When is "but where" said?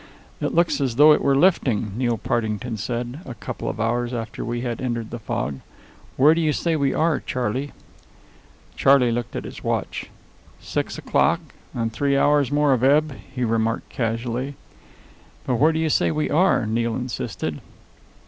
15.45-15.71